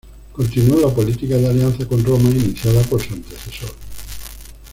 Continuó 0.31 0.81
la 0.81 0.89
política 0.91 1.35
de 1.37 1.47
alianza 1.47 1.87
con 1.87 2.03
Roma 2.03 2.27
iniciada 2.27 2.81
por 2.85 3.03
su 3.03 3.13
antecesor. 3.13 3.69